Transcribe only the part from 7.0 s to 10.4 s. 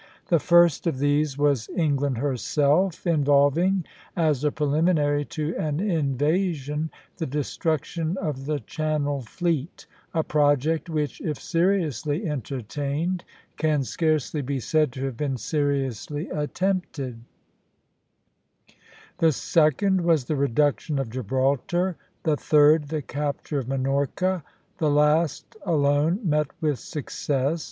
the destruction of the Channel fleet, a